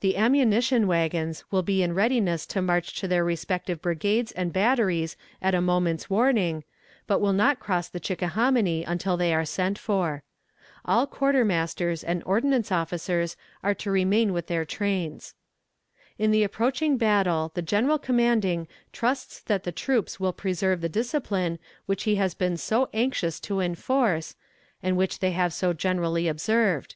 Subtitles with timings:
[0.00, 5.16] The ammunition wagons will be in readiness to march to their respective brigades and batteries
[5.40, 6.64] at a moment's warning,
[7.06, 10.24] but will not cross the Chickahominy until they are sent for.
[10.84, 15.32] All quarter masters and ordnance officers are to remain with their trains.
[16.18, 21.58] "In the approaching battle the general commanding trusts that the troops will preserve the discipline
[21.86, 24.36] which he has been so anxious to enforce,
[24.82, 26.94] and which they have so generally observed.